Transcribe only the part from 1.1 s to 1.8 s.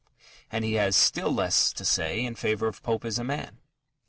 less